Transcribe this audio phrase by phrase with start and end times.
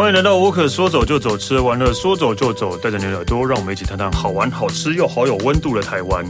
[0.00, 6.24] 欢迎来到沃克，说走就走，吃完了说走就走，带着你的耳朵，让我们一起探探好玩、好吃又好有温度的台湾。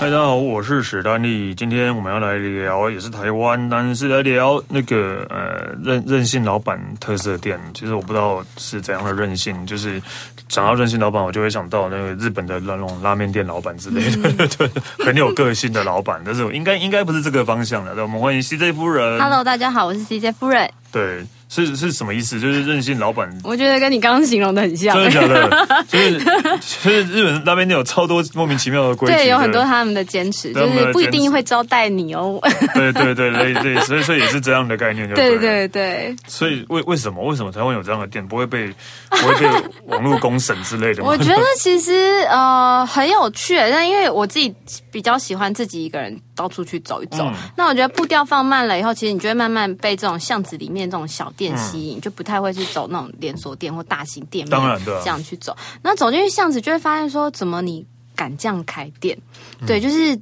[0.00, 1.54] 嗨，大家好，我是史丹利。
[1.54, 7.56] 今天我们要来聊，也是台湾，但是来聊那个呃任任性老板特色店。
[7.72, 10.00] 其实我不知道是怎样的任性，就是
[10.48, 14.70] 讲到任性老板，我就会想到那个日本的那种拉面店老板之类的，嗯、 对，
[15.04, 16.20] 很有个性的老板。
[16.24, 17.94] 但是我应该应该不是这个方向的。
[17.94, 19.20] 对，我们欢迎 CJ 夫人。
[19.20, 20.70] Hello，大家好，我是 CJ 夫人。
[20.90, 21.24] 对。
[21.48, 22.38] 是是什么意思？
[22.38, 24.94] 就是任性老板，我觉得跟你刚刚形容的很像。
[24.94, 25.84] 真的假的？
[25.88, 32.38] 就是就是日本那边有超多莫名其妙的规矩，对，有很多他们的坚持，就是不一定会招待你哦。
[32.74, 36.16] 对对对对对，所以所以也是这样的概念，就对，对对对。
[36.26, 38.68] 所以为为什么为什么台湾有这样的店，不会被
[39.08, 39.46] 不会被
[39.86, 41.02] 网络公审之类的？
[41.02, 41.92] 我觉得其实
[42.28, 44.54] 呃很有趣，但因为我自己
[44.90, 47.24] 比较喜欢自己一个人到处去走一走。
[47.24, 51.32] 嗯、那我觉得步调放慢了以后，其实你就会慢慢被这种巷子里面这种小。
[51.38, 55.56] 店吸引，就不太会去走那种连锁店或大型店面，当然的这样去走。
[55.82, 59.16] 那走进去巷子，就会发现说，怎么你敢这样开店？
[59.64, 60.18] 对，就是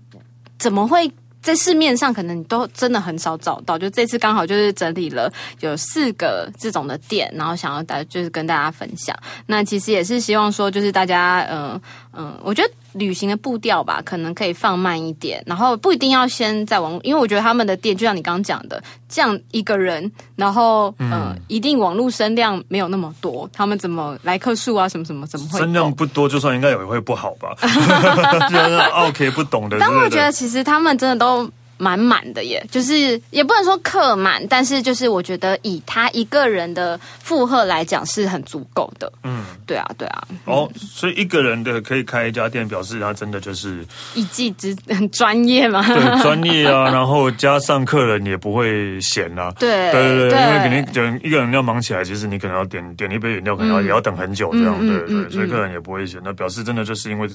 [0.59, 3.79] 怎么会在市面上可能你都真的很少找到。
[3.79, 9.17] 就这次刚好就是整理了有四个这种的店，然后想要大就是跟大家分享。
[9.47, 11.81] 那其实也是希望说，就是大家嗯
[12.17, 12.71] 嗯、我觉得。
[12.97, 27.55] 旅行的步调吧，可能可以放慢一点，然后不一定要先在网络，因为我觉得他们的店就像你刚刚讲的，这样一个人，然后嗯、呃，一定网络声量没有那么多，他们怎么来客数啊，什么什么怎么会声量不多，就算应该也会不好吧？
[28.49, 31.47] 就是 OK 不懂的，但我觉得其实他们真的都。
[31.79, 39.13] 满满的耶，就是也不能说客满，但是就是我觉得以他一个人的负荷来讲是很足够的。
[39.25, 40.29] 嗯，对啊，对啊。
[40.47, 45.83] 哦，所以一个人的可以开一家店，表示他真的就是一技之很专业嘛。
[45.87, 49.53] 对，专业啊，然后加上客人也不会闲啊。
[49.61, 54.79] 对，对对对，因为肯定人一个人要忙起来，其实你可能要点点一杯饮料，可能要也要等很久这样。
[54.87, 56.19] 对对，所以客人也不会闲。
[56.25, 57.29] 那表示真的就是因为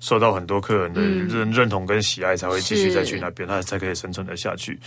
[0.00, 3.81] 受到很多客人的认认同跟喜爱，才会继续再去那边，他才。
[3.86, 4.78] 可以生存的下去，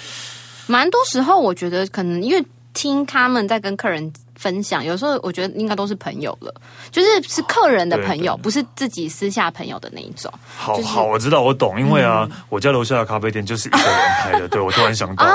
[0.67, 6.53] 蛮多时候我觉得可能因为听他们在跟客人分享，有时候我觉得应该都是朋友了，
[6.91, 10.31] 就是是客人的朋友，不是自己私下朋友的那一种。
[10.57, 13.87] 好好，我知道，我懂，因为啊，我家楼下的咖啡店就是一个人
[14.23, 15.25] 开的， 对，我突然想到，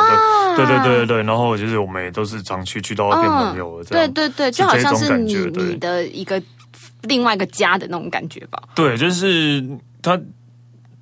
[0.56, 6.42] 对对对对对，然后就是我们也都是常去去到变朋友，对对对，就好像是你你的一个
[7.02, 8.62] 另外一个家的那种感觉吧。
[8.74, 9.64] 对，就是
[10.02, 10.20] 他。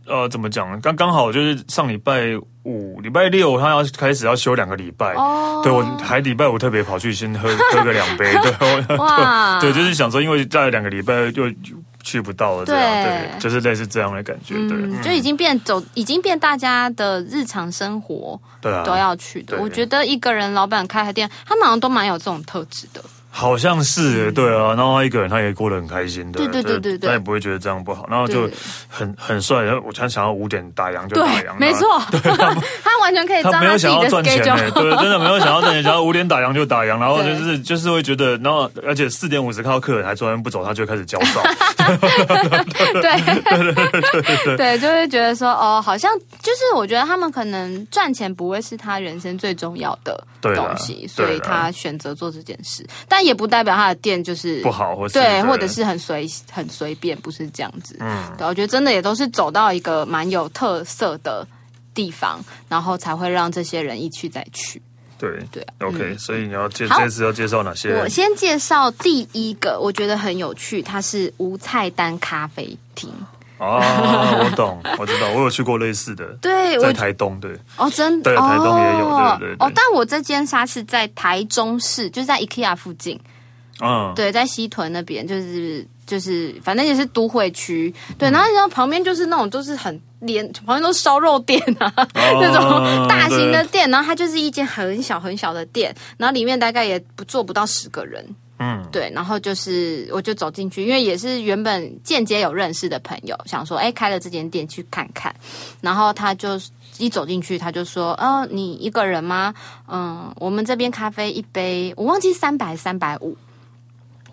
[0.09, 0.79] 呃，怎么讲呢？
[0.83, 5.15] 刚刚好就是上礼拜五、礼拜六，他要开始要休两个礼拜。
[5.15, 8.33] 哦，对，我还礼拜五特别跑去先喝 喝个两杯。
[8.43, 11.45] 对，哇， 对，就是想说，因为在两个礼拜就
[12.03, 14.55] 去不到了，这样对，对，就是类似这样的感觉。
[14.69, 19.59] 对，嗯、就已经变走，已经变大家的日常生活，对啊，都要去的。
[19.61, 23.03] 我觉得一个人老板开的店，他们好像都蛮有这种特质的。
[23.31, 28.49] 好像是对啊，然后他一个人他也过得很开心的，对对对对对，他也不会觉得这样不好，然后就
[28.89, 29.63] 很很帅。
[29.63, 41.43] 然后我才想要五点打烊就打烊，没错，对，他 完全可以，他没有想要赚钱，对，真的没有想要赚钱，想要五点打烊就打烊，然后就是就是会觉得，然后而且四点五十看到客人还昨天不走，他就开始焦躁，
[43.01, 43.39] 对。
[43.49, 46.11] 对对对，就会觉得说哦，好像
[46.43, 53.18] 就是我觉得他们可能赚钱不会是他人生最重要的东西，所以他选择做这件事，但。
[53.23, 57.97] 也不代表他的店就是不好，或是对，或者是很随很随便，不是这样子。
[58.01, 61.47] 嗯，对，我觉得真的也都是走到一个蛮有特色的
[61.95, 64.81] 地方，然后才会让这些人一去再去。
[65.19, 67.93] 对对，OK，嗯，所以你要介这次要介绍哪些？
[67.95, 73.13] 我先介绍第一个，我觉得很有趣，它是无菜单咖啡厅。
[73.59, 73.81] 哦，
[74.45, 79.09] 我懂，我知道，我有去过类似的， 对，在台东，对，哦，真的，对，台东也有，
[79.39, 79.67] 对对对。
[79.67, 83.19] 哦，但我这间沙是在台中市，就是在 IKEA 附近，
[83.81, 98.25] 嗯，对，在西屯那边，就是就是，反正也是都会区，对，然后然后旁边就是那种都是很连，旁边都是烧肉店啊， 那种大型的店，然后它就是一间很小很小的店，然后里面大概也不坐不到十个人。
[98.59, 105.35] 嗯，对，然后就是我就走进去，因为也是原本间接有认识的朋友，想说，哎，开了这间店去看看。
[105.81, 106.61] 然后他就
[106.99, 109.55] 一走进去，他就说，哦，你一个人吗？
[109.87, 113.37] 嗯，我们这边咖啡一杯，我忘记三百三百五。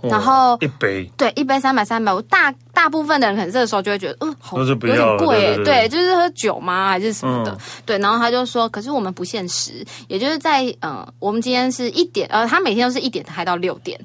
[0.01, 2.21] 然后一杯，对，一杯三百三百五。
[2.23, 6.89] 大大部分的人可能这个时候就会觉得，嗯、有点贵，对，就是喝酒吗？
[6.89, 7.51] 还是什么的？
[7.51, 13.99] 嗯、对，然后他就说，可是我们不限时，也就是在，嗯、呃，我们今天是一点，呃，他每天都是一点开到六点。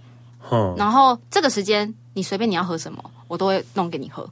[0.76, 4.28] 然后这个时间你随便你要喝什么我都会弄给你喝。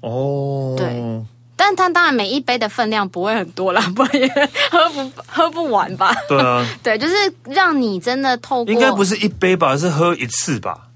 [0.00, 1.22] 哦，对。
[1.56, 4.26] 但他当然每一杯的分量不会很多啦， 不然也
[4.70, 6.10] 喝不喝不完吧？
[6.26, 7.14] 对啊， 对，就是
[7.44, 10.88] 让你真的透过，应该不是一杯吧，是喝一次吧？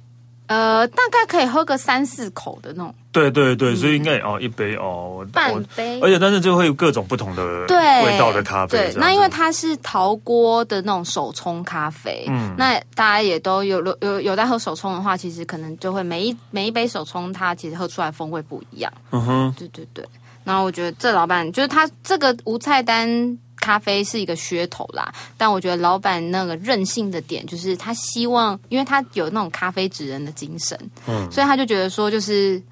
[0.46, 2.94] 呃，大概可以喝个三四口的那种。
[3.14, 8.76] 对对对，所以应该哦一杯哦半杯，而且但是就会有各种不同的味道的咖啡。
[8.76, 18.92] 对，那因为它是陶锅的那种手冲咖啡，嗯，那大家也都有有有在喝手冲的话，其实可能就会每一每一杯手冲，它其实喝出来风味不一样。
[19.12, 20.04] 嗯哼，对对对。
[20.42, 32.62] 然后我觉得这老板就是他这个无菜单咖啡是一个噱头啦，但我觉得老板那个任性的点就是他希望，因为他有那种咖啡职人的精神，嗯，所以他就觉得说，就是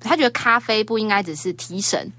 [0.00, 2.10] 他觉得咖啡不应该只是提神，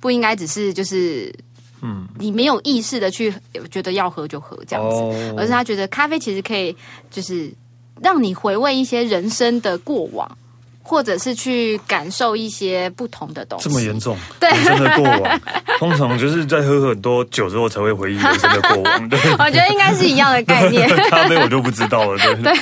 [0.00, 1.32] 不应该只是就是，
[1.80, 3.32] 嗯，你没有意识的去
[3.70, 6.76] 觉得要喝就喝这样子，哦，而是他觉得咖啡其实可以
[7.10, 7.52] 就是
[8.02, 10.38] 让你回味一些人生的过往。
[10.88, 14.16] 或者是去感受一些不同的东西，这么严重？
[14.40, 15.40] 对，人生的过往，
[15.78, 19.08] 通常就是在喝很多酒之后才会回忆人生的过往。
[19.10, 20.88] 对， 我觉得应该是一样的概念。
[21.10, 22.18] 咖啡我就不知道了。
[22.18, 22.54] 对对，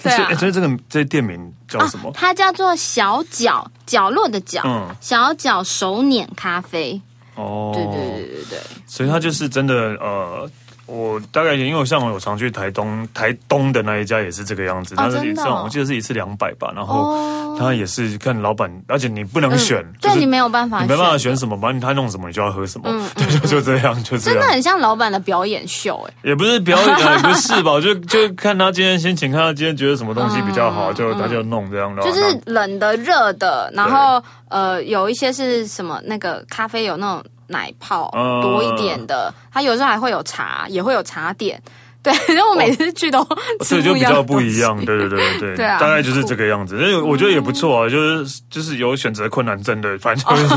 [0.00, 0.32] 对啊。
[0.36, 2.12] 所以这个这店名叫什么？
[2.14, 7.02] 它叫做小角角落的角，嗯，小角手捻咖啡。
[7.34, 8.58] 哦，对对对对对。
[8.86, 10.48] 所以它就是真的呃。
[10.90, 37.24] 我大概因为像我常去台东，台东的那一家也是这个样子，但是一次我记得是一次两百吧，然后他也是看老板，而且你不能选，对你没有办法，你没办法选什么，反正他弄什么你就要喝什么， 就就这样，就这样，真的很像老板的表演秀哎，也不是表演，也不是吧，就就看他今天心情，看他今天觉得什么东西比较好，就他就弄这样的，就是冷的、热的，然后呃有一些是什么那个咖啡有那种。
[37.50, 38.10] 奶泡
[38.42, 41.60] 多一点的，它有时候还会有茶，也会有茶点。
[42.02, 43.22] 对，因为我每次去都
[43.62, 44.74] 所以就比较不一样。
[44.86, 46.78] 对对对对对， 大概就是这个样子。
[46.78, 50.48] 因为我觉得也不错啊，就是就是有选择困难症的，反正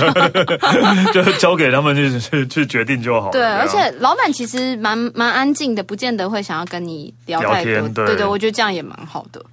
[1.12, 3.30] 就 就交给他们去去去决定就好。
[3.32, 7.90] 对，而且老板其实蛮蛮安静的，不见得会想要跟你聊太多。
[7.90, 9.44] 对对，我觉得这样也蛮好的。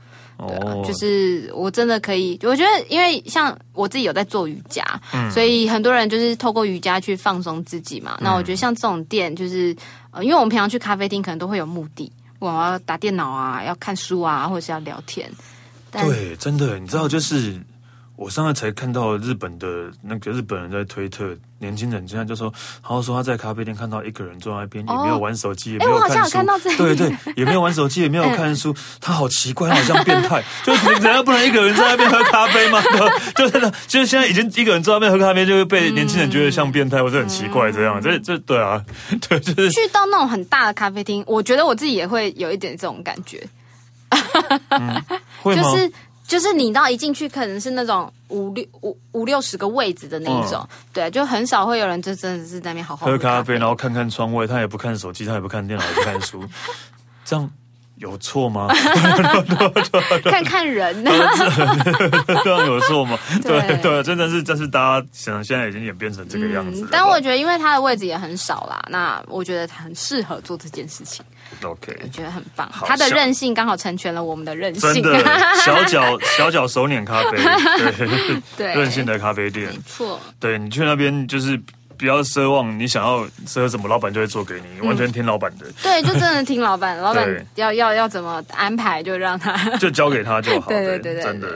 [0.49, 8.19] 对啊，就是我真的可以，我觉得，因为像我自己有在做瑜伽，嗯，所以很多人就是透过瑜伽去放松自己嘛。
[8.21, 9.75] 那我觉得像这种店，就是
[10.11, 15.31] 呃，因为我们平常去咖啡厅，可能都会有目的，我要打电脑啊，要看书啊，或者是要聊天。
[15.91, 17.61] 对，真的，你知道，就是。
[18.21, 22.53] 我上次才看到日本的那个日本人在推特，年轻人现在就说，
[22.83, 26.39] 好像说他在咖啡店看到一个人坐在那边，也没有玩手机，也没有看书，
[26.77, 32.83] 对对， 也没有玩手机，也没有看书，他好奇怪，他好像变态，就人家不能一个人在那边喝咖啡吗？
[33.35, 38.85] 就真的，就是现在已经一个人坐在那边喝咖啡，就会被年轻人觉得像变态或者很奇怪这样，这这对啊，
[39.31, 39.71] 对，就是。
[39.71, 43.43] 去到那种很大的咖啡厅，我觉得我自己也会有一点这种感觉，
[45.41, 45.63] 会吗？
[45.73, 45.91] 就是。
[46.31, 56.45] 就是你到一进去，可能是那种五六五五六十个位置的那一种，嗯、对，就很少会有人就真的是在那边好好喝咖，喝咖啡，然后看看窗外，他也不看手机，他也不看电脑，也不看书，
[57.27, 57.51] 这样。
[58.01, 58.67] 有错吗？
[60.25, 61.11] 看看人呢，
[62.43, 63.19] 这样有错吗？
[63.45, 66.89] 对对，真的是，真是大家想现在已经演变成这个样子。
[66.91, 71.23] 但我觉得，因为他的位置也很少啦，那我觉得他很适合做这件事情。
[71.63, 72.71] OK，我觉得很棒。
[72.87, 74.95] 他的任性刚好成全了我们的任性。
[74.95, 75.23] 真的，
[75.65, 80.19] 小脚小脚手捻咖啡，对对，韧性的咖啡店，没错。
[80.39, 81.61] 对你去那边就是。
[82.01, 85.67] 不要奢望你想要奢什么，老板就会做给你，完全听老板的。
[85.83, 90.69] 对，就真的听老板，老板要要要怎么安排，就让他就交给他就好。
[90.73, 91.55] 对对对对，真的。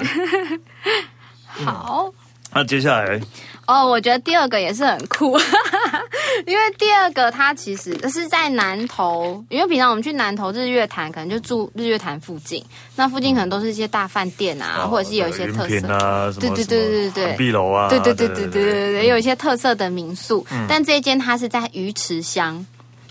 [1.64, 2.12] 好，
[2.52, 3.18] 那接下来。
[3.66, 6.02] 哦，我觉得第二个也是很酷，哈哈哈，
[6.46, 12.64] 因为第二个它其实是在南头，因为平常我们去南头日月潭可能就住日月潭附近，
[12.96, 22.64] 那附近可能都是一些大饭店啊，或者是有一些特色，啊，对对对对对，壁楼啊，对对对对对对，对有一些特色的民宿，但这一间它是在鱼池乡。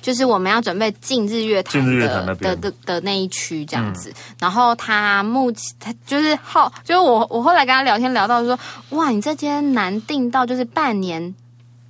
[0.04, 11.34] 就是我们要准备进日月潭的的的的那一区这样子，嗯、然后他目前他就是好，就是我我后来跟他聊天聊到说，哇，你这间难订到就是半年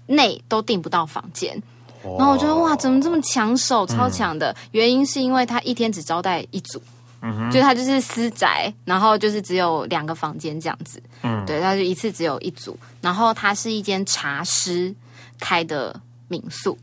[0.06, 1.60] 内都订不到房间，
[2.04, 6.80] 哦、然后我觉得哇，怎么这么抢手，超强的，嗯、原因是因为他一天只招待一组，
[7.22, 14.94] 嗯哼，就他就是私宅，然后就是只有两个房间这样子，嗯，对，他就一次只有一组，然后他是一间茶师
[15.40, 16.78] 开的民宿。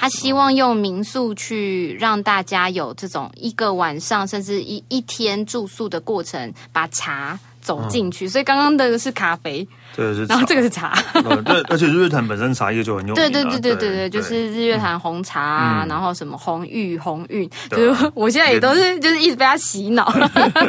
[0.00, 8.26] 他希望用民宿去让大家有这种一个晚上甚至一一天住宿的过程，把茶走进去。
[8.26, 10.96] 嗯、所以刚刚的是咖啡，对，是，然后这个是茶。
[11.44, 13.12] 对，而且日月潭本身茶叶就很有。
[13.12, 20.08] 对对对对对对，就是日月潭红茶然后什么红玉、红韵，就是我现在也都是就是一直被他洗脑。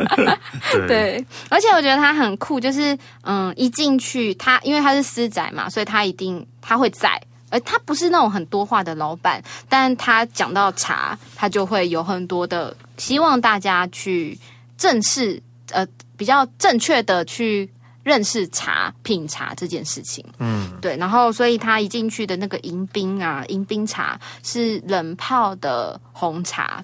[0.74, 7.22] 对，对，而且我觉得他很酷，就是嗯，一进去他因为他是私宅嘛，所以他一定他会在。
[7.50, 14.38] 而他不是那种很多话的老板，但他讲到茶，他就会有很多的希望大家去
[14.77, 15.41] 正视，
[15.72, 17.70] 呃，比较正确的去
[18.03, 20.24] 认识茶、品茶这件事情。
[20.38, 20.96] 嗯，对。
[20.98, 26.84] 然后，所以他一进去的那个迎宾啊，迎宾茶是冷泡的红茶。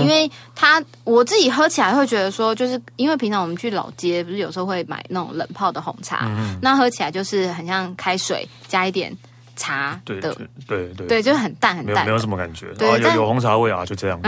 [0.00, 9.14] 因为他我自己喝起来会觉得说，就是因为平常我们去老街，不是有时候会买那种冷泡的红茶，嗯，那喝起来就是很像开水加一点。
[9.56, 14.20] 茶的，对对对，对，就是很淡很淡，没有什么感觉，对，有有红茶味啊，就这样。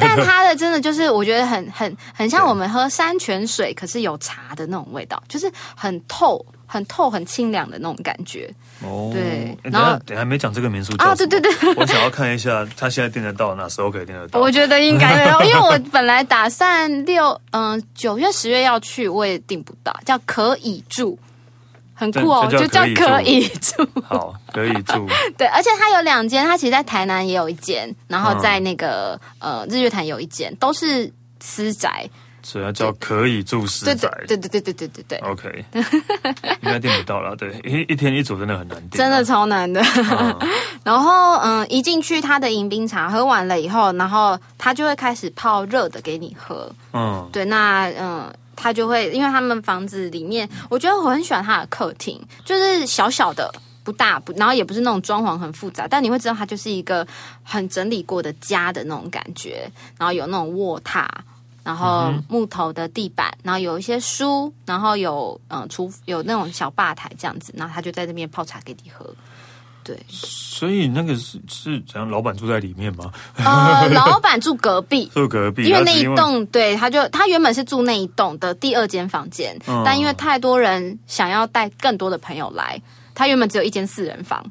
[0.00, 8.52] 但它的真的就是，我觉得很很很像我们喝山泉水，可是有茶的那种味道，就是很透、很透、很清凉的那种感觉。
[8.82, 9.56] 哦，对。
[9.62, 14.40] 然后等下没讲这个民宿啊，对对对，我想要看一下，他现在订得到，哪时候可以订得到？
[14.40, 21.18] 我觉得应该没有， 因为我本来打算六嗯九月十月要去，我也订不到，叫可以住。
[22.00, 23.86] 很酷哦，就叫可以住。
[24.08, 25.06] 好，可以住。
[25.36, 32.08] 对，而且它有两间，它其实在台南也有一间，然后在那个呃日月潭有一间，都是私宅。
[32.42, 34.08] 所以叫可以住私宅。
[34.26, 35.18] 对对对对对对对对。
[35.18, 35.82] OK，应
[36.62, 37.36] 该订不到了。
[37.36, 39.82] 对，一一天一组真的很难订，真的超难的。
[40.82, 46.72] 然后嗯，一进去他的迎宾茶喝完了以后，然后他就会开始泡热的给你喝。
[46.94, 48.32] 嗯，对，那嗯。
[48.56, 53.52] 他就会，因为他们房子里面，我觉得我很喜欢他的客厅，就是小小的，
[53.82, 57.06] 不大不，然后也不是那种装潢很复杂，但你会知道它就是一个
[57.42, 59.70] 很整理过的家的那种感觉。
[59.98, 61.06] 然后有那种卧榻，
[61.64, 69.14] 然后木头的地板，然后有一些书，然后有嗯，厨有那种小吧台这样子，然后他就在那边泡茶给你喝。
[69.90, 72.08] 对，所以那个是是怎样？
[72.08, 73.10] 老板住在里面吗？
[73.34, 82.80] 呃， 老板住隔壁，住隔壁，因为那一栋，对，他就他原本是住那一栋的第二间房间，嗯，但因为太多人想要带更多的朋友来，
[83.16, 84.44] 他原本只有一间四人房，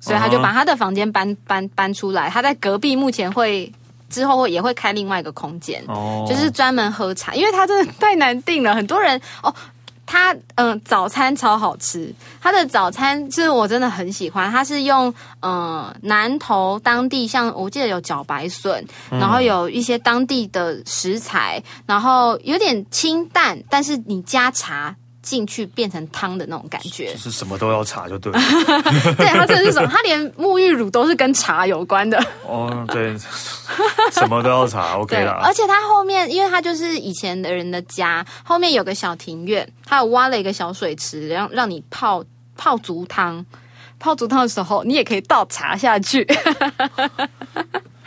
[0.00, 2.30] 所以他就把他的房间搬搬搬出来。
[2.30, 3.70] 他在隔壁目前会
[4.08, 9.54] 之后会也会开另外一个空间，哦，就是专门喝茶，因为他真的太难订了，很多人哦。
[10.12, 12.14] 他嗯，早餐超好吃。
[12.38, 14.50] 它的早餐就是我真的很喜欢。
[14.50, 24.94] 它是用嗯南投当地，像我记得有茭白笋，然后有一些当地的食材，然后有点清淡，但是你加茶。
[25.22, 28.38] 进去变成汤的那种感觉，就是什么都要茶就对了。
[29.16, 29.88] 对，它这是什么？
[29.88, 32.22] 它连沐浴乳都是跟茶有关的。
[32.46, 33.16] 哦，对，
[34.12, 35.40] 什么都要茶， OK 啦。
[35.44, 42.24] 而且它后面，因为它就是以前的人的家，后面有个小庭院，它有挖了一个小水池，让让你泡
[42.56, 43.44] 泡足汤。
[44.00, 46.26] 泡足汤的时候，你也可以倒茶下去。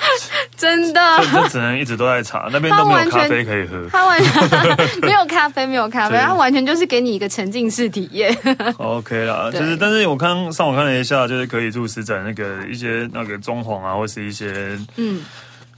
[0.57, 1.01] 真的，
[1.33, 3.87] 就只能一直都在查那边都没有咖啡可以喝。
[3.91, 8.35] 他完全 没有咖啡，没有咖啡，他完全就是给你一个沉浸式体验。
[8.77, 15.23] OK 啦，就是，但是我刚上网看了一下，就是可以住私宅那个一些那个装潢啊，或是一些嗯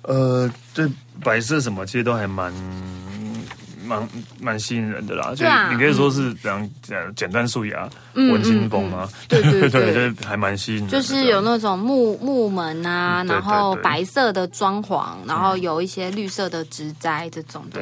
[0.03, 0.87] 呃，对
[1.23, 2.53] 摆设什么，其实都还蛮。
[3.87, 10.89] 蛮蛮吸引人的啦，就你可以说是这样简简单素雅、文青风啊，对对对， 还蛮吸引人。
[10.89, 17.79] 就是有那种木木门啊，然后白色的装潢，然后有一些绿色的植栽这种的，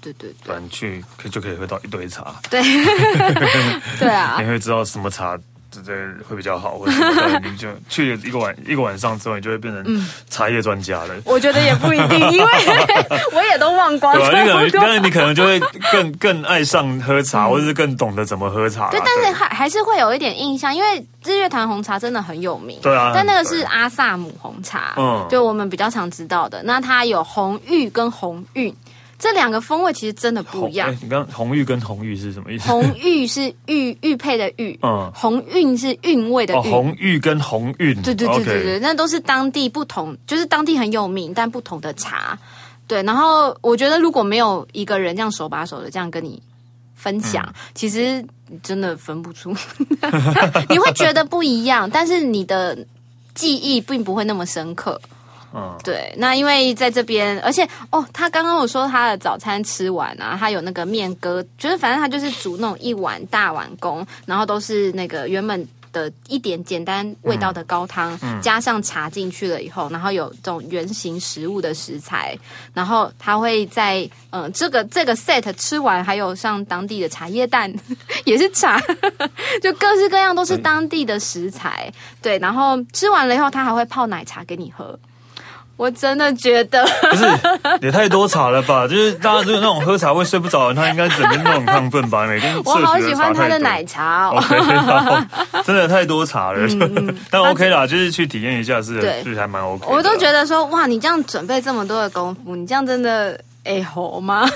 [0.00, 2.62] 对对对，反正去可就可以喝到一堆茶，对。
[3.98, 5.38] 对啊， 你会知道什么茶。
[5.80, 5.92] 这
[6.28, 11.14] 会比较好，或者什么的， 你就去一个晚一个晚上之后，你就会变成茶叶专家了。
[11.24, 12.50] 我觉得也不一定，因为
[13.32, 14.30] 我也都忘光了。
[14.30, 15.60] 对啊，你可能，但是你可能就会
[15.90, 18.90] 更更爱上喝茶，或者是更懂得怎么喝茶。
[18.90, 22.78] 对，但是还还是会有一点印象，因为日月潭红茶真的很有名。
[22.82, 26.62] 对啊，但那个是阿萨姆红茶，嗯，就我们比较常知道的。
[26.64, 28.74] 那它有红玉跟红韵。
[29.22, 30.92] 这两个风味其实真的不一样。
[31.00, 32.68] 你刚红玉跟红玉是什么意思？
[32.68, 36.62] 红玉是玉玉佩的玉，嗯，红韵是韵味的韵。
[36.62, 42.36] 红玉跟红韵，对对对对对，那都是当地不同，就是当地很有名但不同的茶。
[42.88, 46.42] 对，然后我觉得如果没有一个人这样手把手的这样跟你
[46.96, 48.26] 分享，其实
[48.60, 49.54] 真的分不出，
[50.68, 52.76] 你会觉得不一样，但是你的
[53.36, 55.00] 记忆并不会那么深刻。
[55.54, 72.34] 嗯，对，那因为在这边，而且哦，他刚刚我说他的早餐吃完啊，他有那个面疙，就是反正他就是煮那种一碗大碗公，然后都是那个原本的一点简单味道的高汤，嗯、加上茶进去了以后，然后有这种圆形食物的食材，
[72.72, 77.70] 然后他会在嗯这个这个 set 吃完，还有像当地的茶叶蛋
[78.24, 78.80] 也是茶，
[79.60, 84.98] 就各式各样都是当地的食材，嗯、对，然后吃完了以后，他还会泡奶茶给你喝。
[85.82, 87.26] 我真的觉得不是
[87.80, 88.86] 也太多茶了吧？
[88.86, 92.24] 就是大家就是那种喝茶会睡不着，他应该整天都很亢奋吧？
[92.24, 96.60] 每天我好喜欢他的奶茶哦，okay, 真的太多茶了。
[96.68, 99.84] 嗯、 但 OK 啦，就是去体验一下是，是还蛮 OK。
[99.88, 103.36] 我都觉得说哇，你这样准备这么多的功夫，你这样真的。
[103.64, 104.48] 哎吼吗？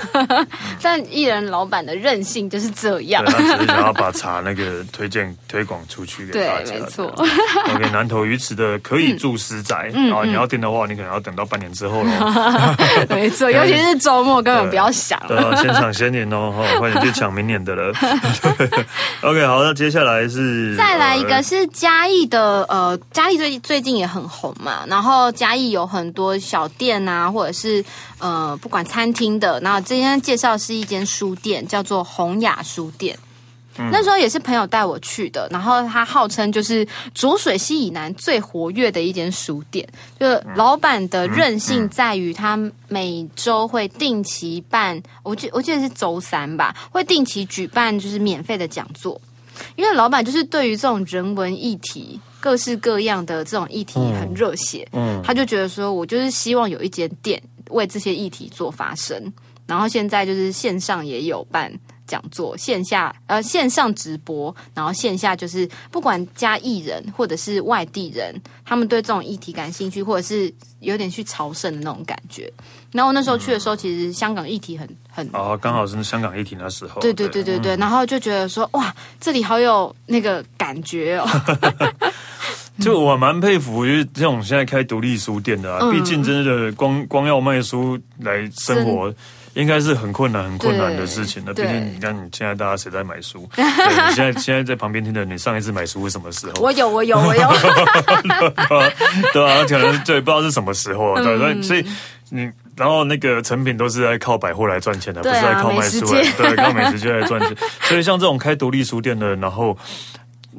[0.81, 3.23] 但艺人老板的任性就是这样。
[3.23, 6.71] 他只是想要把茶那个推荐 推广出去给大家。
[6.71, 7.05] 对，没错。
[7.73, 12.75] OK，南投鱼池的可以住私宅，然后你要订的话，你可能要等到半年之后了。
[13.07, 15.53] 没错，尤其是周末，根本不要想了。
[15.53, 17.93] 对，先抢先赢哦，快点去抢明年的了。
[19.21, 27.83] OK，好，那接下来是再来一个是嘉义的，呃，嘉义最最近也很红嘛，然后嘉义有很多小店啊，或者是
[28.19, 28.85] 呃，不管。
[28.97, 33.15] 餐厅的，然后今天介绍是一间书店，叫做洪雅书店。
[33.77, 39.87] 嗯、那时候也是朋友带我去的，然后他号称就是浊水溪以南最活跃的一间书店。
[40.19, 49.21] 就是老板的任性在于，他每周会定期办，我记我记得是周三吧，会定期举办就是免费的讲座。
[49.75, 57.39] 因为老板就是对于这种人文议题、各式各样的这种议题很热血，嗯，他就觉得说我就是希望有一间店。
[57.69, 59.33] 为这些议题做发声，
[59.65, 61.71] 然后现在就是线上也有办
[62.05, 68.33] 讲座，线下呃线上直播，然后线下就是不管加艺人或者是外地人，
[68.63, 72.51] 他们对这种议题感兴趣，或者是有点去朝圣的那种感觉。
[72.93, 81.27] 然后我那时候去的时候，其实香港议题很很哦，刚好是香港议题那时候，对对对对对，然后就觉得说哇，这里好有那个感觉哦。
[82.79, 89.11] 就我蛮佩服，就是这种现在开独立书店的啊，毕竟真的光光要卖书来生活，
[89.55, 91.53] 应该是很困难、很困难的事情了。
[91.53, 93.49] 毕竟你看，你现在大家谁在买书？
[93.57, 96.61] 对，你现在现在在旁边听的，你上一次买书是什么时候？
[96.61, 97.49] 我有，我有，我有。
[99.33, 101.15] 对啊，可能对，不知道是什么时候。
[101.23, 101.85] 对，所以所以
[102.29, 107.57] 你然后那个成品都是在靠百货来赚钱的，不是在靠卖书来，对，靠美食街来赚钱。
[107.81, 109.75] 所以像这种开独立书店的，然后。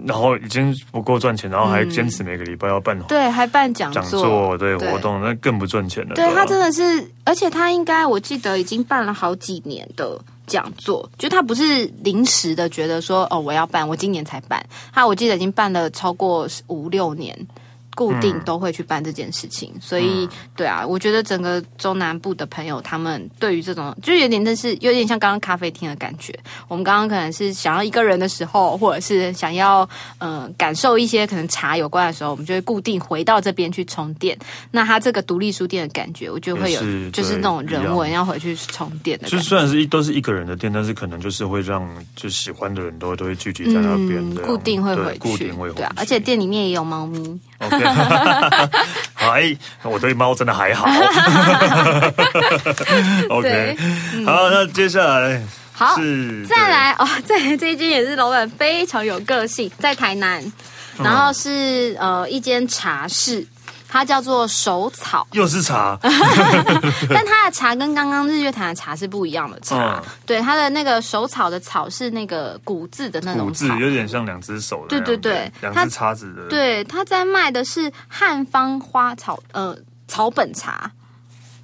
[0.06, 6.14] 然后已经不够赚钱，然后还坚持每个礼拜要办、嗯、对，还办讲座，讲座对，对活动，那更不赚钱了。
[6.14, 17.36] 对，他真的是，而且他应该我记得已经办了好几年的讲座，就他不是临时的，觉得说哦我要办，我今年才办，他我记得已经办了超过五六年。
[17.98, 26.32] 固定都会去办这件事情，所以对啊，我觉得整个中南部的朋友，他们对于这种就有点，但是有点像刚刚咖啡厅的感觉。
[26.68, 29.82] 我们刚刚可能是想要一个人的时候，或者是想要
[30.18, 34.38] 嗯、呃、感受一些可能茶有关的时候，我们就会固定回到这边去充电。
[34.70, 36.80] 那它这个独立书店的感觉，我觉得会有
[37.10, 39.26] 就是那种人文要回去充电的。
[39.26, 41.84] 就虽然是一都是一个人的店，但是可能就是会让
[42.14, 45.74] 就喜欢的人都都会聚集在那边，嗯、固定会回去，固定会回去。
[45.78, 47.40] 对啊，而且店里面也有猫咪。
[47.58, 47.84] OK，
[49.14, 50.86] 好，哎，我对猫真的还好。
[53.30, 53.76] OK，对
[54.24, 55.42] 好，那接下来
[55.72, 55.96] 好，
[56.48, 60.52] 再来哦，再来这一间也是老板非常有个性，在台南，
[61.02, 63.46] 然后是、嗯、呃一间茶室。
[63.88, 69.96] 它叫做手草，又是茶， 但它的茶跟刚刚日月潭的茶是不一样的茶。
[69.96, 76.46] 嗯、对，它的那个手草的草是那个古字的那种，古字有点像两只手的，对对对，两只叉子的。
[76.48, 79.74] 对，他在卖的是汉方花草，呃，
[80.06, 80.92] 草本茶。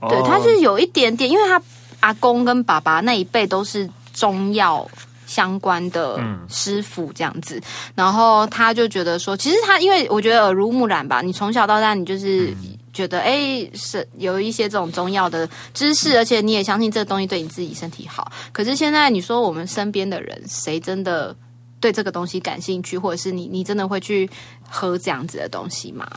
[0.08, 1.60] 对，它是有一点点，因为他
[2.00, 4.86] 阿公跟爸爸那一辈都是中药。
[5.34, 7.62] 相关的师傅这样子，嗯、
[7.96, 12.54] 然后他就觉得说，其实他因为我觉得耳濡目染吧，你从小到大你就是
[12.92, 18.30] 觉得哎是有一些这种中药的知识，而且你也相信这个东西对你自己身体好。
[18.52, 21.34] 可是现在你说我们身边的人，谁真的
[21.80, 24.30] 对这个东西感兴趣，或者是你你真的会去
[24.70, 26.08] 喝这样子的东西吗？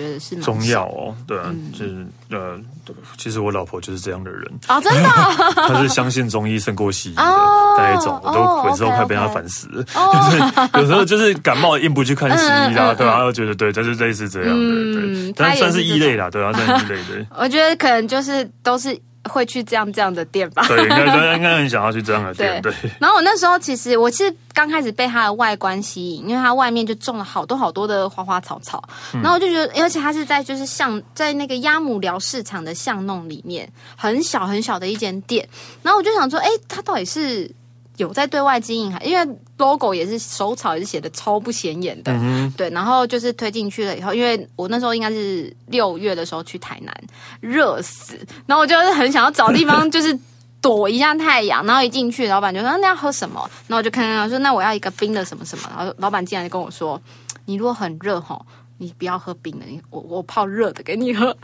[0.00, 2.58] 觉得是中药哦，对啊，嗯、就是呃，
[3.18, 4.50] 其实我老婆就是这样的人。
[4.66, 5.08] 啊，真的，
[5.68, 7.22] 她是相信中医胜过西医的
[7.76, 9.84] 那一种，我都每次都快被她烦死了。
[9.92, 16.96] 就是有时候就是感冒硬不去看西医啦，对啊，又觉得对，就是类似这样的，对，但算是异类啦，对啊，算是异类。
[16.96, 17.26] 的。
[17.36, 18.98] 我觉得可能就是都是。
[19.30, 20.64] 会去这样这样的店吧？
[20.66, 21.04] 对，应该
[21.36, 22.60] 应该很想要去这样的店。
[22.60, 22.72] 对。
[22.72, 28.82] 对，然后我那时候其实我是刚开始被它的外观吸引，因为它外面就种了好多好多的花花草草，
[29.14, 35.48] 嗯、然后我就觉得，而且它是在就是巷在那个鸭母寮市场的巷弄里面，很小很小的一间店。
[35.82, 37.50] 然后我就想说，哎，它到底是
[38.00, 42.70] 有在对外经营，因为 logo 也是手草，也是写的超不显眼的，嗯、对。
[42.70, 46.94] 然后就是推进去了以后，因为我那时候应该是六月的时候去台南，
[47.40, 50.18] 热死，然后我就是很想要找地方， 就是
[50.62, 51.62] 躲一下太阳。
[51.66, 56.98] 然后一进去，老板就说：“那要喝什么？”然后我就看看，说：“那我要一个冰的什么什么。”然后老板竟然就跟我说
[57.44, 58.40] ：“你如果很热吼，
[58.78, 61.36] 你不要喝冰的，你我我泡热的给你喝。”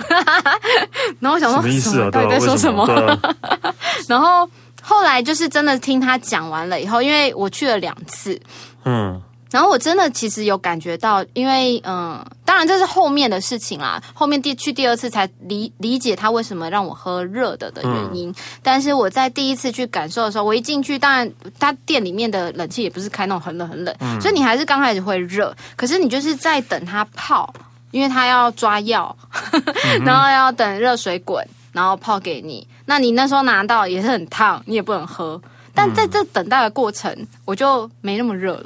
[1.21, 2.11] 然后我想说：“什么意思啊？
[2.11, 3.35] 到底在说什么？”啊、
[4.09, 4.49] 然后。
[4.89, 8.41] 后来就是真的听他讲完了以后，因为我去了两次，
[8.85, 9.21] 嗯，
[9.51, 18.31] 然后我真的其实有感觉到，因为嗯，当然这是后面的事情啦，后面第去第二次才理理解他为什么让我喝热的的原因。
[18.31, 27.53] 嗯、但是我在第一次去感受的时候，我一进去，当然他店里面的冷气也不是开那种很冷很冷，嗯、所以你还是刚开始会热，可是你就是在等它泡，
[27.91, 29.17] 因为他要抓药，
[30.07, 31.45] 然后要等热水滚。
[31.73, 35.41] 然后泡给你，那你那时候拿到也是很烫，你也不能喝。
[35.75, 38.65] 但在这等待的过程，嗯、我就没那么热了。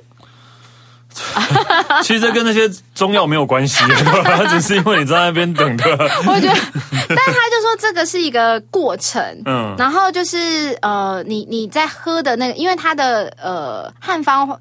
[2.03, 3.85] 其实这跟那些中药没有关系，
[4.49, 5.85] 只是因为你在那边等的。
[6.27, 6.61] 我觉得，
[7.09, 14.61] 但他就说这个是一个过程，嗯，然后就是呃，你你在喝的那个，因为它的呃汉方。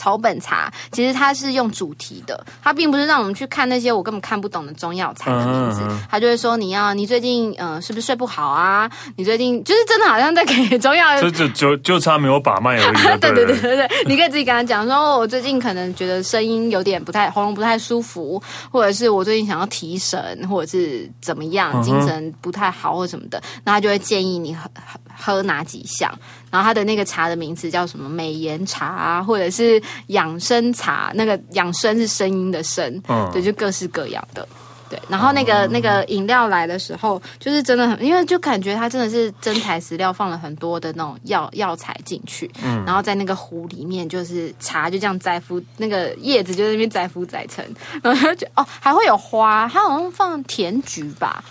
[0.00, 8.90] 草本茶其实它是用主题的，它并不是让我们去看那些我根本看不懂的中药材的名字，它就会说你要你最近嗯、呃、是不是睡不好啊？
[9.16, 12.96] 你最近就是真的好像在给中药， 就就就就差没有把脉而已。
[13.20, 24.70] 对对对对对，你可以自己跟他讲说，我最近可能觉得声音有点不太喉咙不太舒服，或者是我最近想要提神，或者是怎么样，精神不太好或什么的，那他就会建议你喝
[25.14, 26.10] 喝哪几项。
[26.50, 34.46] 然后它的那个茶的名字叫什么美颜茶啊，或者是养生茶，那个养生是声音的声，嗯，对，就各式各样的，
[34.88, 35.00] 对。
[35.08, 47.64] 然后那个、嗯、那个饮料来的时候，就是真的很，因为就感觉它真的是真材实料，放了很多的那种药药材进去，嗯，然后在那个壶里面，就是茶就这样栽敷，那个叶子就在那边栽敷栽成，
[48.02, 51.44] 然后就哦还会有花，它好像放甜菊吧，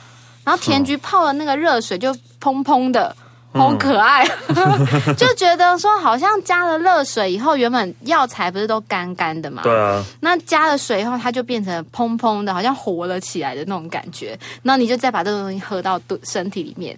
[0.44, 3.16] 然后甜菊泡了那个热水就砰砰的。
[3.52, 4.28] 好可爱，
[5.18, 9.64] 就觉得说好像加了热水以后，原本药材不是都干干的嘛？
[9.64, 10.04] 对啊。
[10.22, 14.38] 那加了水以后，它就变成砰砰的，好像活了起来的那种感觉。
[14.62, 16.98] 然后你就再把这个东西喝到身体里面。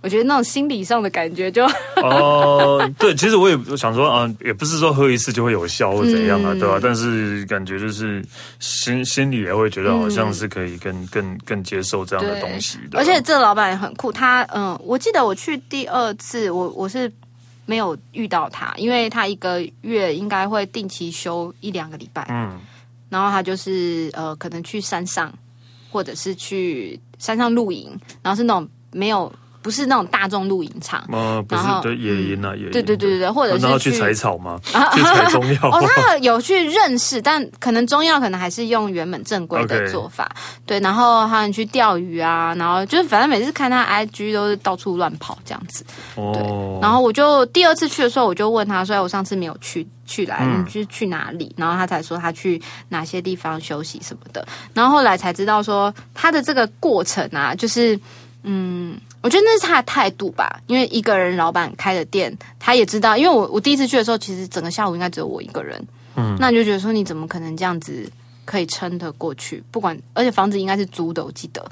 [0.00, 6.80] 我觉得那种心理上的感觉就哦，对，其实我也想说啊，也不是说喝一次就会有效或怎样啊，嗯、对吧、啊？
[6.80, 8.24] 但是感觉就是
[8.60, 12.98] 心心里也会觉得好像是可以更、嗯、更更接受这样的东西的。
[12.98, 17.12] 而且这个老板也很酷，他嗯，我记得我去第二次，我我是
[17.66, 22.56] 没有遇到他，因为他一个月应该会定期休一两个礼拜，嗯，
[23.08, 25.32] 然后他就是呃，可能去山上
[25.90, 27.90] 或者是去山上露营，
[28.22, 29.30] 然后是那种没有。
[29.60, 34.58] 不是那种大众露营场，呃，不是对野营啊，野营，对对对对对，或者是去采草吗？
[34.94, 35.68] 去采中药？
[35.68, 40.30] 哦，他有去认识，但可能中药可能还是用原本正规的做法。
[40.64, 45.84] 对，然后他们去钓鱼啊，然后就是反正每次看他 IG 都是到处乱跑这样子。
[46.14, 54.46] 对，然后我就第二次去的时候，我就问他说：“我上次没有去去来，你去去哪里？”然后他才说他去哪些地方休息什么的。
[54.72, 57.98] 然后后来才知道说他的这个过程啊，就是
[58.42, 58.98] 嗯。
[59.20, 63.16] 我觉得那是他的态度吧，因为一个人老板开的店，他也知道。
[63.16, 68.08] 因为我我第一次去的时候，其实整个下午应该只有我一个人，嗯，那你就觉得说你怎么可能这样子
[68.44, 69.62] 可以撑得过去？
[69.72, 71.62] 不管，而且房子应该是租的，我记得，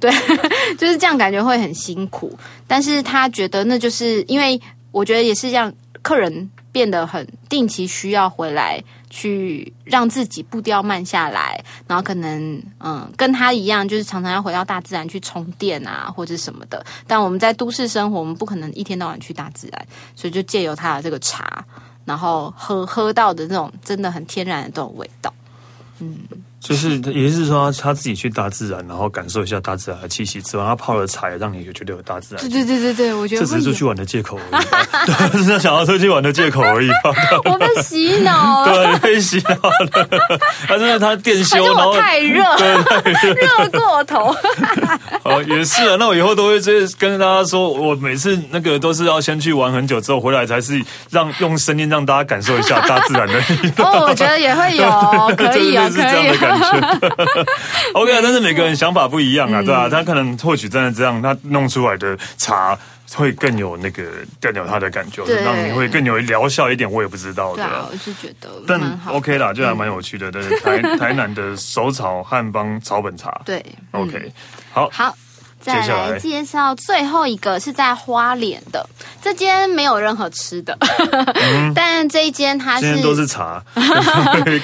[0.00, 0.10] 对，
[0.76, 2.36] 就是这样，感觉会很辛苦。
[2.66, 4.60] 但是他觉得那就是因为
[4.90, 8.84] 我觉得也是这样，客人变得很定期需要回来。
[9.08, 16.84] 去让自己步调慢下来，然后可能嗯，跟他一样，就是常常要回到大自然去充电啊，或者什么的。
[17.06, 19.86] 但我们在都市生活，我们不可能一天到晚去大自然，
[20.16, 21.64] 所以就借由他的这个茶，
[22.04, 25.32] 然后喝喝到的那种真的很天然的这种味道，
[26.00, 26.18] 嗯。
[26.68, 32.50] 就是也是说他自己去大自然，然后感受一下大自然的气息，吃完他泡了茶，让你就觉得有大自然。
[32.50, 34.64] 对对对对对，我觉得这只是出去玩的借口而已，
[35.32, 36.88] 对，是想要出去玩的借口而已。
[37.44, 40.08] 我被洗脑了，对，被洗脑了。
[40.66, 44.34] 他真的他电修，然后太热，对，太热，热过头。
[45.22, 53.34] 哦，也是啊，那我以后都会直接跟大家说，我每次那个都是要先去玩很久之后回来，才是让用声音让大家感受一下大自然的。
[53.78, 54.86] 哦，我觉得也会有，
[55.36, 56.55] 可以啊，可以。
[57.94, 62.78] OK，但是每个人想法不一样啊，对啊，他可能或许真的这样，他弄出来的茶
[63.14, 64.02] 会更有那个
[64.40, 66.90] 更有他的感觉，让你会更有疗效一点。
[66.90, 70.30] 我也不知道，对啊，我是觉得，但 OK 啦，就还蛮有趣的。
[70.30, 74.32] 对，台 台南的手草汉方草本茶，对，OK，
[74.72, 75.14] 好，好。
[75.66, 78.88] 再来介绍最后一个是在花莲的，
[79.20, 80.78] 这间没有任何吃的，
[81.34, 83.60] 嗯、 但这一间它是都是茶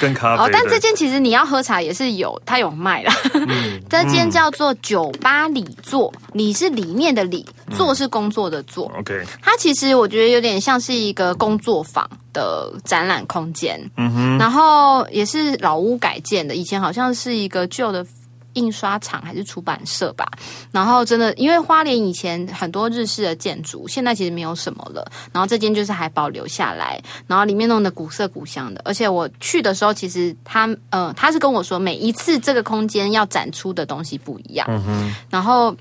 [0.01, 0.45] 跟咖啡。
[0.45, 3.12] 哦，但这间其实你要喝茶也是有，它有卖啦。
[3.35, 7.45] 嗯、这间叫做酒吧里座，里是里面的里，
[7.77, 8.91] 座是工作的座。
[8.99, 13.81] OK，、嗯、它其实我觉得有点像是一个工作坊的展览空间。
[13.97, 18.07] 嗯哼，然后也是老屋改建的，以前好像是一个旧的。
[18.55, 20.27] 印刷厂还是出版社吧，
[20.71, 25.11] 然后真的，因为花莲以前很多日式的建筑，现在其实没有什么了。
[25.33, 28.81] 然后这间就是还保留下来，然后里面弄得古色古香的。
[28.85, 34.67] 而且我去的时候，其实他呃，他是跟我说，每一次这个空间要展出的东西不一样。
[34.69, 35.75] 嗯哼，然后。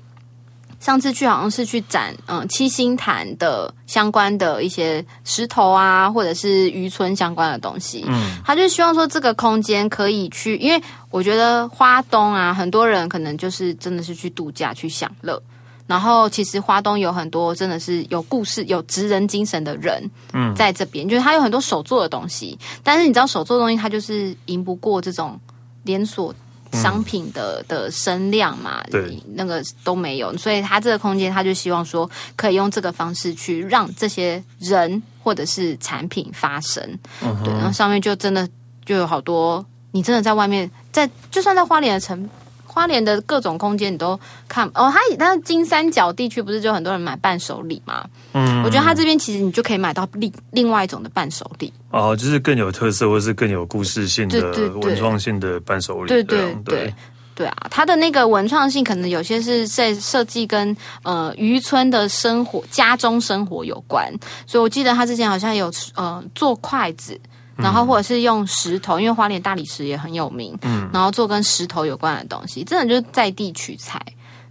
[0.82, 8.04] 上次去好像是去展嗯七星潭的相关的一些石头啊，或者是渔村相关的东西。
[8.08, 15.40] 嗯，他就希望说这个空间可以去，因为我觉得花东啊，很多人可能就是真的是去度假去享乐。
[15.86, 22.58] 然后其实花东有很多真的是有故事、有职人精神的人，嗯，在这边，就是他有很多手做的东西。
[22.82, 25.38] 但是你知道手做的东西，它就是赢不过这种
[25.84, 26.34] 连锁。
[26.72, 36.82] 商品的的声量嘛，对，那个都没有，所以他这个空间，他就希望说，可以用这个方式去让这些人或者是产品发声，
[37.22, 38.48] 嗯、对，然后上面就真的
[38.84, 42.28] 就有好多，你真的在外面，在就算在花莲的城。
[42.72, 48.02] 花莲的各种空间你都看哦，它但是金三角地区不是就很多人买伴手礼吗？
[48.32, 56.08] 嗯，我觉得它这边其实你就可以买到另另外一种的伴手礼哦，就是更有特色或是更有故事性的文创性的伴手礼。
[56.08, 56.94] 对对对对
[57.34, 64.10] 对啊，它的那个文创性可能有些是在设计跟呃渔村的生活、家中生活有关，
[64.46, 67.20] 所以我记得他之前好像有呃做筷子。
[67.56, 70.58] 然后或者是用石头，因为花莲大理石也很有名。
[70.62, 74.00] 嗯，然后做跟石头有关的东西，真的就是在地取材。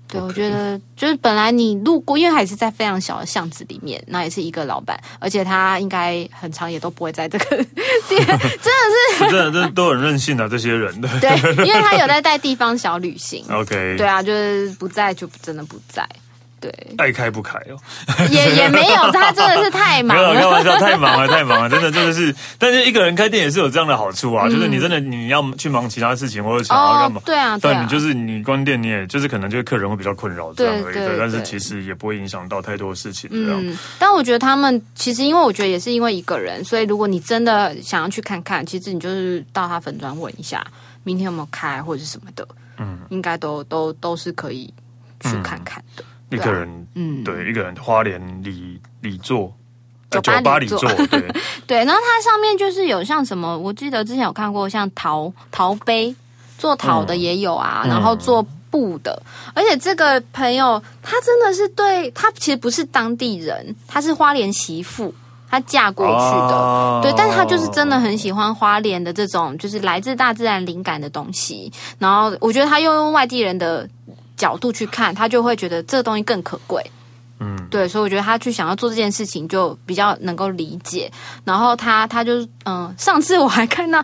[0.07, 7.67] 对.我觉得就是本来你路过，因为还是在非常小的巷子里面，那也是一个老板，而且他应该很长也都不会在这个店，
[8.27, 8.39] 真的
[9.17, 11.07] 是，真的，真的都很任性的、啊、这些人的。
[11.21, 13.45] 对，因为他有在带地方小旅行。
[13.49, 16.05] OK，对啊，就是不在就真的不在。
[16.61, 17.75] 对，爱开不开哦，
[18.29, 33.59] 也也没有，他真的是太忙了， 没有开玩笑，太忙了，太忙了，真的真的是，但是一个人开店也是有这样的好处啊，嗯、就是你真的你要去忙其他事情或者想要干嘛，哦、对啊，对啊，但你就是你关店，你也就是可能就是客人会比较困扰这样而已，对，对，对，但是其实也不会影响到太多事情这样。
[33.65, 40.63] 嗯，但我觉得他们其实因为我觉得也是因为一个人，所以如果你真的想要去看看，其实你就是到他粉专问一下，
[41.03, 42.47] 明天有没有开或者是什么的，
[42.77, 44.71] 嗯，应该都都都是可以
[45.21, 46.03] 去看看的。
[46.03, 49.53] 嗯一个人，嗯，对，一个人花莲里里座，
[50.09, 51.31] 酒吧里座，对
[51.67, 51.77] 对。
[51.83, 56.15] 然后它上面就是有像什么，我记得之前有看过像陶陶杯，
[56.57, 59.21] 做陶的也有啊，嗯、然后做布的。
[59.25, 65.13] 嗯、而且这个朋友他真的是对，他其实不是当地人，他是花莲媳妇，
[65.49, 67.13] 她嫁过去的，哦、对。
[67.17, 71.69] 但是他就是真的很喜欢花莲的这种，就是来自大自然灵感的东西。
[71.99, 73.85] 然后我觉得他又用外地人的。
[74.41, 76.83] 角度去看，他就会觉得这个东西更可贵，
[77.39, 81.11] 嗯，对，所以我觉得他去想要做这件事情就比较能够理解。
[81.45, 84.03] 然后他他就嗯，上次我还看到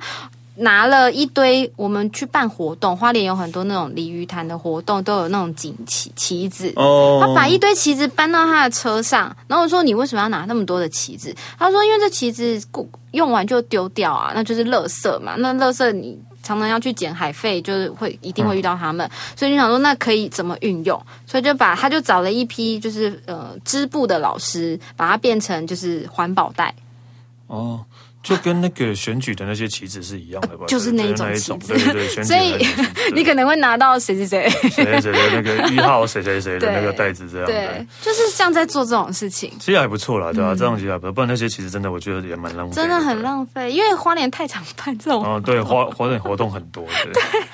[0.58, 7.20] 拿了一堆，我们去办活动，花莲有很多那种鲤鱼潭的活动，都有那种锦旗旗子哦。
[7.20, 11.36] 他把一堆旗子搬到他的车上，然后我说，你为什么要拿那么多的旗子？
[11.58, 12.62] 他说因为这旗子
[13.12, 15.34] 用完就丢掉啊，那就是垃圾嘛。
[15.40, 16.20] 那垃圾你。
[16.48, 26.74] 常常要去捡海费，就是会一定会遇到他们，嗯、所以就想说那可以怎么运用，所以就把他就找了一批就是呃织布的老师，把它变成就是环保袋。
[27.48, 27.84] 哦。
[28.28, 30.66] 就跟那个选举的那些旗子是一样的吧？
[30.68, 32.24] 就是那一种旗子，对对对。
[32.24, 32.56] 所以
[33.16, 40.54] 你可能会拿到谁谁谁谁谁谁的那个一号谁谁谁的那个袋子，这样对，就是像在做这种事情，其实还不错啦，对吧？
[40.54, 46.86] 这样其实还不错，不然那些其实真的我觉得也蛮浪费，真的很浪费，因为花莲太常办这种哦，对，花花莲活动很多，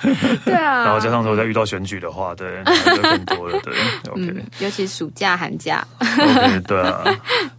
[0.02, 3.72] 对 对啊，然后加上说再遇到选举的话，对，就更多了，对
[4.10, 7.04] ，OK，尤其暑假寒假，OK，对啊。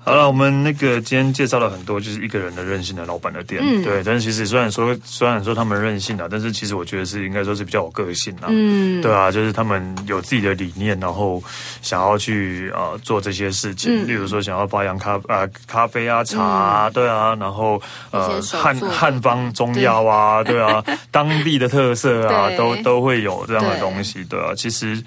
[0.03, 3.04] 好了，我们那个今天介绍了很多，就是一个人的任性的。
[3.05, 11.41] 老板的店，嗯、对，但是其实虽然说虽然说他们任性啊，但是其实我觉得是应该说是比较有个性啊，嗯，对啊，就是他们有自己的理念，然后
[11.81, 25.03] 想要去啊、呃、做这些事情，嗯、例如说想要发扬咖啊、呃、咖啡啊茶啊，嗯、对啊，然后呃汉汉方中药啊，对，对啊，当地的特色啊， 都都会有这样的东西，对啊，其实。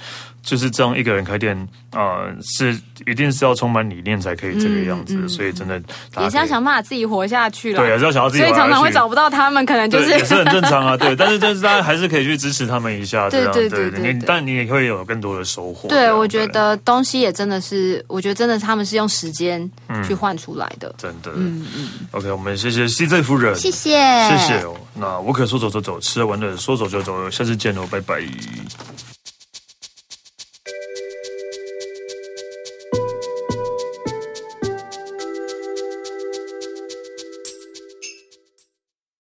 [0.48, 1.54] 就是这样一个人开店
[1.90, 2.74] 啊、呃，是
[3.06, 5.78] 一定是要充满理念才可以这个样子，嗯嗯、所以真的
[6.18, 7.78] 也是要想办法自己活下去了。
[7.78, 8.56] 对，也是要想要自己活下去。
[8.56, 10.96] 所以常常会找不到他们，可能就是也是很正常啊。
[10.96, 15.86] 对，但是但是大家还是可以去支持他们一下，对对对，但你也会有更多的收获。
[15.86, 19.70] 对，我觉得东西也真的是，我觉得真的他们是用时间
[20.06, 21.30] 去换出来的，真的。
[21.34, 21.88] 嗯嗯。
[22.12, 24.74] OK，我们谢谢 CZ 夫人，谢谢谢谢哦。
[24.94, 28.22] 那我可说走就走，吃了玩的说走就走，下次见喽，拜拜。